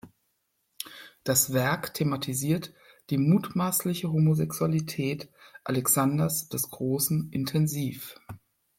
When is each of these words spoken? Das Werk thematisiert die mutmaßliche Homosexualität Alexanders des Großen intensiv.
Das 1.23 1.53
Werk 1.53 1.93
thematisiert 1.93 2.73
die 3.11 3.19
mutmaßliche 3.19 4.11
Homosexualität 4.11 5.29
Alexanders 5.63 6.49
des 6.49 6.71
Großen 6.71 7.29
intensiv. 7.31 8.19